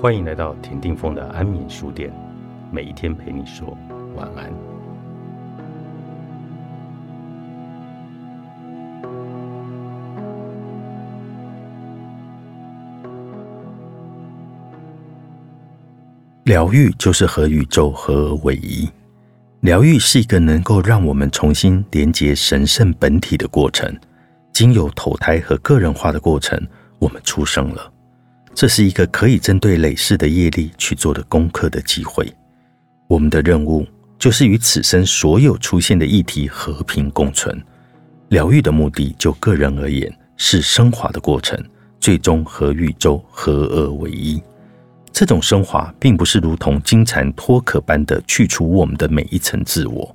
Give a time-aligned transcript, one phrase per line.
[0.00, 2.10] 欢迎来到田定峰的安眠书店，
[2.72, 3.76] 每一天陪你说
[4.16, 4.50] 晚安。
[16.44, 18.88] 疗愈就是和宇宙合而为一。
[19.60, 23.94] 疗愈是一个能够让我们重新连接神圣本体的过程。
[24.50, 26.58] 经由投胎和个人化的过程，
[26.98, 27.92] 我们出生了。
[28.54, 32.30] 这是一个可以针对累世的业力去做的功课的机会。
[33.08, 33.86] 我们的任务
[34.18, 37.60] 就是与此生所有出现的议题和平共存。
[38.28, 41.58] 疗愈的目的，就个人而言，是升华的过程，
[41.98, 44.40] 最终和宇宙合二为一。
[45.12, 50.14] 这种升华，并不是如同金蝉脱壳般的去除我们的每一层自我，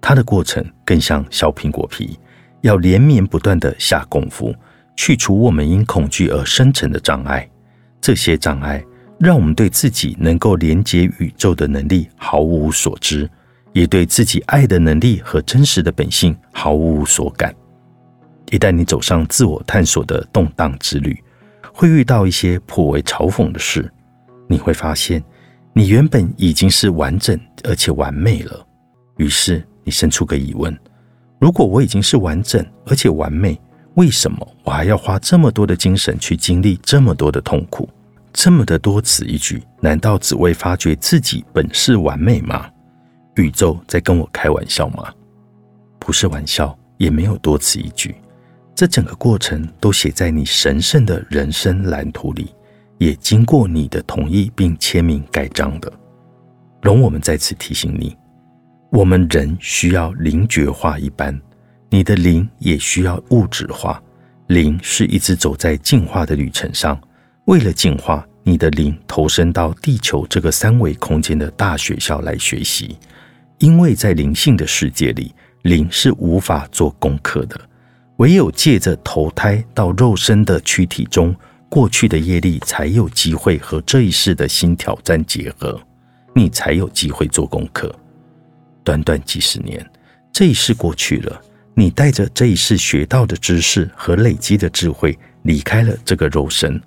[0.00, 2.18] 它的过程更像削苹果皮，
[2.60, 4.54] 要连绵不断的下功夫，
[4.94, 7.48] 去除我们因恐惧而生成的障碍。
[8.08, 8.82] 这些障碍
[9.18, 13.28] 让我们对自己能够连接宇宙的能力毫无所知，
[13.74, 17.54] 也对自己爱的能力和真实的本性毫无所感。
[18.50, 21.22] 一旦你走上自我探索的动荡之旅，
[21.70, 23.92] 会遇到一些颇为嘲讽的事。
[24.48, 25.22] 你会发现，
[25.74, 28.66] 你原本已经是完整而且完美了。
[29.18, 30.74] 于是你生出个疑问：
[31.38, 33.60] 如果我已经是完整而且完美，
[33.96, 37.86] 为什么我还要花这么多的精神去经历这么多的痛苦？
[38.40, 42.70] 这么的多此一举，难道只为发觉自己本是完美吗？
[43.34, 45.12] 宇宙在跟我开玩笑吗？
[45.98, 48.14] 不是玩笑，也没有多此一举。
[48.76, 52.54] 这整个过程都写在你神圣的人生蓝图里，
[52.98, 55.92] 也经过你的同意并签名盖章的。
[56.80, 58.16] 容我们再次提醒你：
[58.92, 61.36] 我们人需要灵觉化一般。
[61.90, 64.00] 你的灵也需要物质化，
[64.46, 66.96] 灵是一直走在进化的旅程上。
[67.46, 72.96] 为了进化，你的灵投身到地球这个三维空间的大学校来学习。
[73.58, 77.60] 因为在灵性的世界里，灵是无法做功课的，
[78.16, 81.36] 唯有借着投胎到肉身的躯体中，
[81.68, 85.78] 过去的业力才有机会和这一世的新挑战结合，
[86.34, 87.94] 你才有机会做功课。
[88.82, 89.86] 短短几十年，
[90.32, 91.38] 这一世过去了。
[91.74, 96.80] 你带着这一世学到的知识和累积的智慧，离开了这个肉身，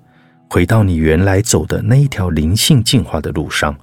[0.52, 3.74] 回到你原来走的那一条灵性进化的路上。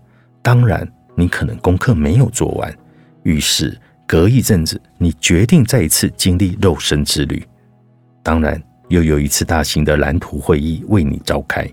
[0.44, 2.72] 当然，你可能功课没有做完，
[3.24, 3.76] 于是
[4.06, 7.44] 隔一阵子，你决定再一次经历肉身之旅。
[8.22, 11.68] 当然，又有一次大型的蓝图会议为你召开，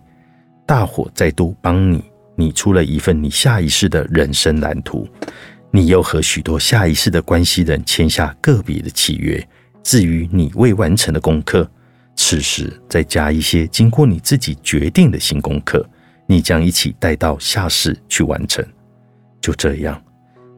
[0.64, 2.02] 大伙再度帮你
[2.34, 5.06] 拟出了一份你下一世的人生蓝图。
[5.70, 9.46] 你又和许多下一世的关系人签下个别的契约。
[9.82, 11.70] 至于你未完成的功课，
[12.28, 15.88] 此时再加一些经过你自己决定的新功课，
[16.26, 18.66] 你将一起带到下世去完成。
[19.40, 20.02] 就这样，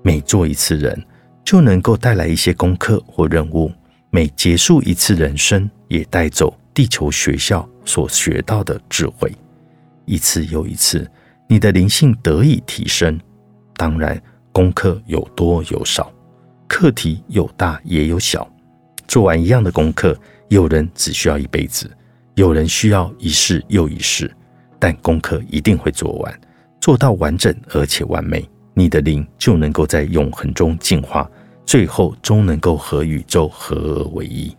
[0.02, 0.98] 每做一次人，
[1.44, 3.70] 就能够带来一些功课或任务；
[4.08, 9.30] 每结束一次人生，也带走地球学校所学到的智慧。
[10.06, 11.06] 一次又一次，
[11.46, 13.20] 你的灵性得以提升。
[13.76, 14.18] 当然。
[14.52, 16.10] 功课有多有少，
[16.66, 18.50] 课题有大也有小。
[19.06, 20.18] 做完一样的功课，
[20.48, 21.90] 有人只需要一辈子，
[22.34, 24.30] 有人需要一世又一世。
[24.78, 26.40] 但功课一定会做完，
[26.80, 31.28] 做到完整而且完美，你的灵就能够在永恒中进化，
[31.66, 34.56] 最后终能够和宇宙合而为一。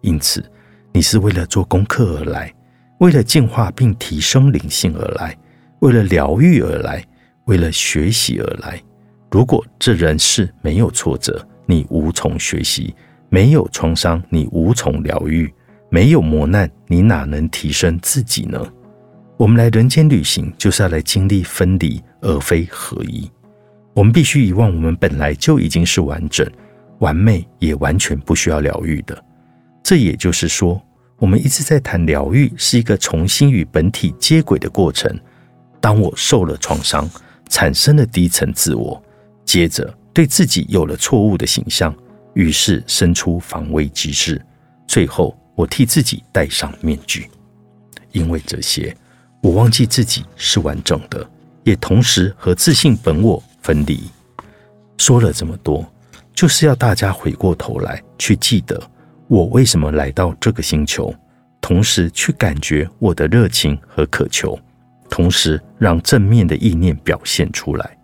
[0.00, 0.44] 因此，
[0.92, 2.52] 你是为了做功课而来，
[2.98, 5.38] 为了进化并提升灵性而来，
[5.78, 7.04] 为了疗愈而来，
[7.44, 8.82] 为了学习而来。
[9.30, 12.92] 如果这人世没有挫折，你无从学习；
[13.30, 15.48] 没有创伤，你无从疗愈；
[15.88, 18.60] 没有磨难，你哪能提升自己呢？
[19.38, 23.30] 我们来人间旅行，就是要来经历分离，而非合一。
[23.94, 26.46] 我们必须遗忘，我们本来就已经是完整、
[26.98, 29.24] 完美，也完全不需要疗愈的。
[29.82, 30.80] 这也就是说，
[31.18, 35.10] 我们一直在谈疗愈，是一个重新与本体接轨的过程。
[35.80, 37.08] 当我受了创伤，
[37.48, 39.02] 产生了低层自我。
[39.44, 41.94] 接着对自己有了错误的形象，
[42.34, 44.40] 于是生出防卫机制。
[44.86, 47.30] 最后，我替自己戴上面具，
[48.12, 48.96] 因为这些，
[49.42, 51.28] 我忘记自己是完整的，
[51.64, 54.10] 也同时和自信本我分离。
[54.98, 55.86] 说了这么多，
[56.34, 58.80] 就是要大家回过头来去记得
[59.28, 61.14] 我为什么来到这个星球，
[61.60, 64.58] 同时去感觉我的热情和渴求，
[65.08, 67.96] 同时让正面的意念表现出来。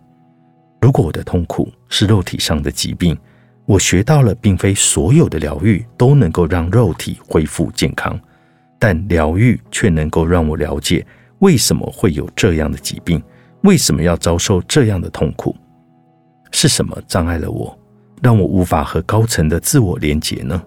[0.79, 3.17] 如果我的痛苦是肉体上的疾病，
[3.67, 8.17] 我学到了，并非所有的疗愈都能够让肉体恢复健康，
[8.79, 11.05] 但疗愈却能够让我了解
[11.39, 13.21] 为什么会有这样的疾病？
[13.63, 15.53] 为什么要遭受这样的痛苦？
[16.51, 17.77] 是什么障碍了我，
[18.21, 20.63] 让我无法和高层的自我连结呢？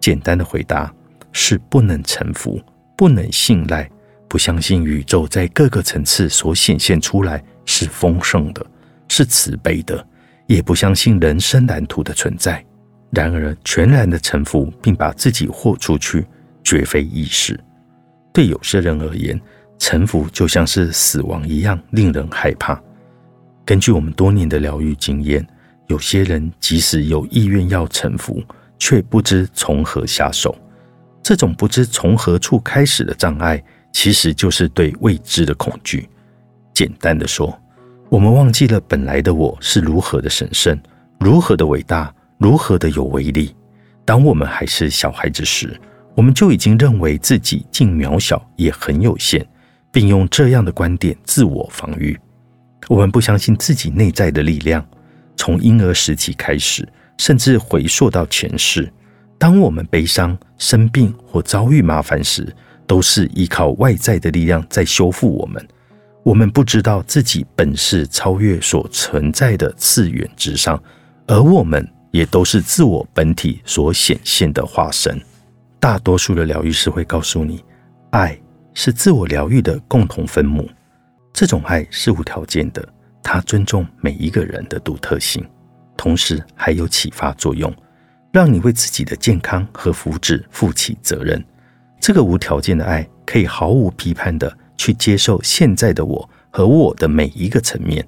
[0.00, 0.92] 简单的回答
[1.30, 2.60] 是：不能臣服，
[2.96, 3.88] 不能信赖，
[4.26, 8.66] 不相信宇宙在各个层次所显现出来是丰盛的，
[9.06, 10.04] 是慈悲的，
[10.46, 12.64] 也不相信人生蓝图的存在。
[13.10, 16.26] 然而，全然的臣服并把自己豁出去，
[16.64, 17.58] 绝非易事。
[18.32, 19.38] 对有些人而言，
[19.78, 22.80] 臣服就像是死亡一样，令人害怕。
[23.64, 25.46] 根据我们多年的疗愈经验，
[25.88, 28.42] 有些人即使有意愿要臣服，
[28.78, 30.56] 却不知从何下手。
[31.22, 33.62] 这种不知从何处开始的障碍，
[33.92, 36.08] 其实就是对未知的恐惧。
[36.72, 37.56] 简单的说，
[38.12, 40.78] 我们忘记了本来的我是如何的神圣，
[41.18, 42.14] 如何的伟大。
[42.36, 43.56] 如何的有威力？
[44.04, 45.80] 当我们还是小孩子时，
[46.14, 49.46] 我们就已经认为自己既渺小也很有限，
[49.90, 52.14] 并用这样的观点自我防御。
[52.86, 54.86] 我们不相信自己内在的力量。
[55.34, 56.86] 从婴儿时期开始，
[57.16, 58.92] 甚至回溯到前世，
[59.38, 62.54] 当我们悲伤、生病或遭遇麻烦时，
[62.86, 65.66] 都是依靠外在的力量在修复我们。
[66.24, 70.82] 我们不知道自己本是超越所存在的次元之上，
[71.26, 71.86] 而我们。
[72.12, 75.18] 也都是自我本体所显现的化身。
[75.80, 77.64] 大多数的疗愈师会告诉你，
[78.10, 78.38] 爱
[78.74, 80.68] 是自我疗愈的共同分母。
[81.32, 82.86] 这种爱是无条件的，
[83.22, 85.42] 它尊重每一个人的独特性，
[85.96, 87.74] 同时还有启发作用，
[88.30, 91.42] 让你为自己的健康和福祉负起责任。
[91.98, 98.04] 这个无条件的爱可以毫无批判的去接受现在的我和我的每一个层面。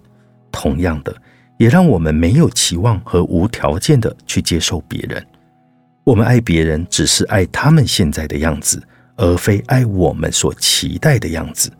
[0.50, 1.14] 同样的。
[1.56, 5.24] 也让我们没有期望和无条件的去接受别人。
[6.02, 8.82] 我们爱别人，只是爱他们现在的样子，
[9.14, 11.70] 而非爱我们所期待的样子，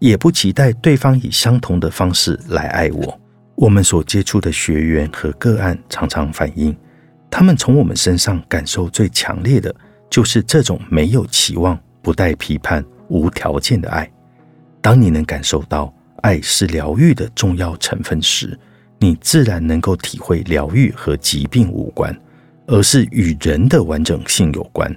[0.00, 3.20] 也不期待对方以相同的方式来爱我。
[3.54, 6.76] 我们所接触的学员和个案常常反映，
[7.30, 9.72] 他们从我们身上感受最强烈的
[10.10, 14.10] 就是这种没有期望、不带批判、无条件的爱。
[14.80, 15.92] 当你能感受到
[16.22, 18.58] 爱是疗愈的重要成分时，
[18.98, 22.14] 你自然能够体会，疗愈和疾病无关，
[22.66, 24.94] 而是与人的完整性有关。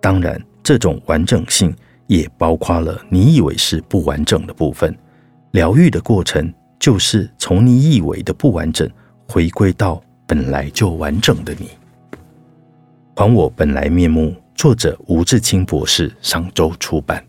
[0.00, 1.74] 当然，这种完整性
[2.06, 4.96] 也包括了你以为是不完整的部分。
[5.52, 8.88] 疗愈的过程就是从你以为的不完整，
[9.28, 11.70] 回归到本来就完整的你。
[13.16, 17.24] 还我本来面目，作者吴志清博士，上周出版。